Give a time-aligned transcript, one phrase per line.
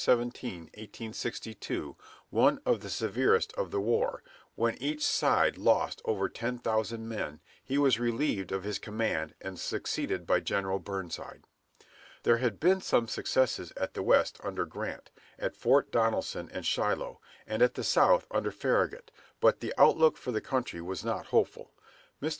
[0.03, 1.95] 17, 1862,
[2.31, 4.23] one of the severest of the war,
[4.55, 9.59] when each side lost over ten thousand men, he was relieved of his command, and
[9.59, 11.43] succeeded by General Burnside.
[12.23, 17.21] There had been some successes at the West under Grant, at Fort Donelson and Shiloh,
[17.45, 21.75] and at the South under Farragut, but the outlook for the country was not hopeful.
[22.19, 22.29] Mr.